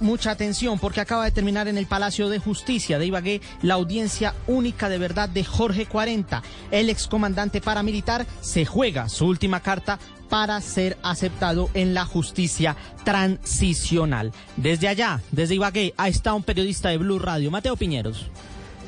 [0.00, 4.34] Mucha atención porque acaba de terminar en el Palacio de Justicia de Ibagué la audiencia
[4.46, 6.42] única de verdad de Jorge 40.
[6.70, 14.32] El excomandante paramilitar se juega su última carta para ser aceptado en la justicia transicional.
[14.58, 18.30] Desde allá, desde Ibagué, ahí está un periodista de Blue Radio, Mateo Piñeros.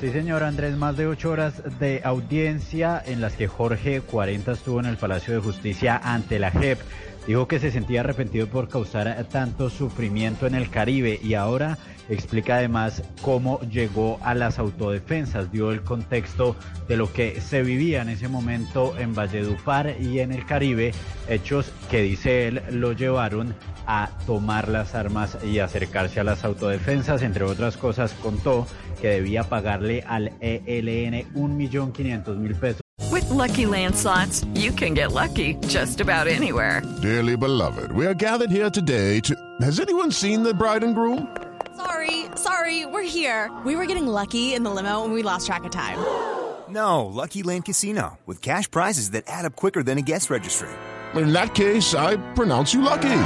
[0.01, 4.81] Sí, señor Andrés, más de ocho horas de audiencia en las que Jorge 40 estuvo
[4.81, 6.79] en el Palacio de Justicia ante la JEP.
[7.27, 11.79] Dijo que se sentía arrepentido por causar tanto sufrimiento en el Caribe y ahora
[12.11, 16.55] explica además cómo llegó a las autodefensas, dio el contexto
[16.87, 20.93] de lo que se vivía en ese momento en Valledupar y en el Caribe,
[21.29, 23.55] hechos que dice él lo llevaron
[23.87, 27.23] a tomar las armas y acercarse a las autodefensas.
[27.23, 28.67] Entre otras cosas, contó
[29.01, 32.81] que debía pagarle al ELN un millón quinientos mil pesos.
[33.11, 36.83] With Lucky landslots, you can get lucky just about anywhere.
[37.03, 39.35] Dearly beloved, we are gathered here today to.
[39.61, 41.29] Has anyone seen the bride and groom?
[41.77, 43.51] Sorry, sorry, we're here.
[43.65, 45.99] We were getting lucky in the limo and we lost track of time.
[46.67, 50.71] No, Lucky Land Casino, with cash prizes that add up quicker than a guest registry.
[51.15, 53.21] In that case, I pronounce you lucky.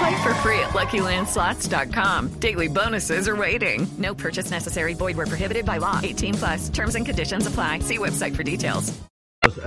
[0.00, 2.28] Play for free at LuckyLandSlots.com.
[2.40, 3.86] Daily bonuses are waiting.
[3.98, 4.94] No purchase necessary.
[4.94, 6.00] Where prohibited by law.
[6.02, 6.68] 18 plus.
[6.70, 7.80] Terms and conditions apply.
[7.80, 8.98] See website for details.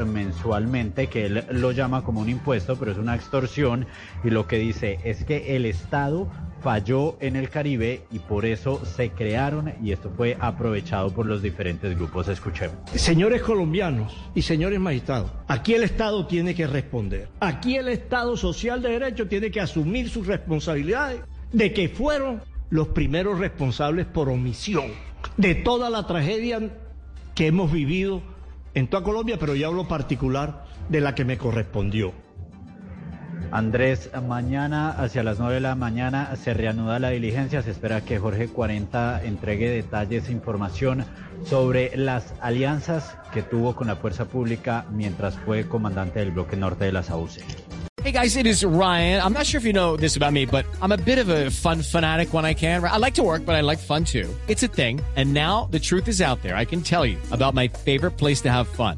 [0.06, 3.88] mensualmente, que él lo llama como un impuesto, pero es una extorsión,
[4.24, 6.28] y lo que dice es que el Estado
[6.64, 11.42] falló en el Caribe y por eso se crearon y esto fue aprovechado por los
[11.42, 12.30] diferentes grupos.
[12.30, 12.78] Escuchemos.
[12.96, 17.28] Señores colombianos y señores magistrados, aquí el Estado tiene que responder.
[17.42, 21.22] Aquí el Estado social de derecho tiene que asumir sus responsabilidades
[21.52, 24.86] de que fueron los primeros responsables por omisión
[25.38, 26.60] de toda la tragedia
[27.36, 28.22] que hemos vivido
[28.74, 32.14] en toda Colombia, pero yo hablo particular de la que me correspondió.
[33.54, 37.62] Andrés, mañana hacia las 9 de la mañana se reanuda la diligencia.
[37.62, 41.06] Se espera que Jorge 40 entregue detalles e información
[41.46, 46.86] sobre las alianzas que tuvo con la fuerza pública mientras fue comandante del bloque norte
[46.86, 47.46] de la SAUCE.
[48.04, 49.22] Hey guys, it is Ryan.
[49.22, 51.52] I'm not sure if you know this about me, but I'm a bit of a
[51.52, 52.84] fun fanatic when I can.
[52.84, 54.28] I like to work, but I like fun too.
[54.48, 55.00] It's a thing.
[55.16, 56.56] And now the truth is out there.
[56.56, 58.98] I can tell you about my favorite place to have fun.